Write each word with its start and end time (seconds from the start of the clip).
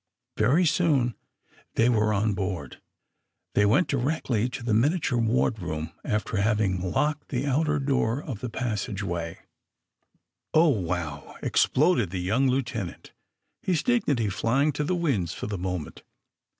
Very 0.35 0.65
soon 0.65 1.13
they 1.75 1.87
were 1.87 2.11
on 2.11 2.33
board. 2.33 2.81
They 3.53 3.67
went 3.67 3.87
directly 3.87 4.49
to 4.49 4.63
the 4.63 4.73
miniature 4.73 5.19
wardroom 5.19 5.91
after 6.03 6.37
having 6.37 6.81
locked 6.91 7.27
the 7.29 7.45
outer 7.45 7.77
door 7.77 8.19
of 8.19 8.39
the 8.39 8.49
passageway. 8.49 9.41
96 10.55 10.55
THE 10.55 10.59
SUBMAEINE 10.59 10.73
BOYS 10.73 10.81
'^Oli, 10.83 10.83
wow 10.87 11.17
I" 11.21 11.45
exploded 11.45 12.09
the 12.09 12.19
young 12.19 12.47
lieutenant, 12.49 13.11
his 13.61 13.83
dignity 13.83 14.29
flying 14.29 14.71
to 14.71 14.83
the 14.83 14.95
winds 14.95 15.35
for 15.35 15.45
the 15.45 15.59
moment. 15.59 16.01